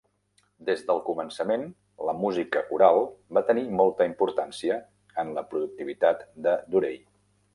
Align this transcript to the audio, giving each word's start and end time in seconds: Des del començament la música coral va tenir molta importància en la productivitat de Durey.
Des 0.67 0.79
del 0.85 1.01
començament 1.09 1.65
la 2.09 2.15
música 2.21 2.63
coral 2.69 2.97
va 3.39 3.45
tenir 3.51 3.65
molta 3.81 4.09
importància 4.13 4.77
en 5.25 5.31
la 5.39 5.47
productivitat 5.53 6.25
de 6.47 6.57
Durey. 6.77 6.99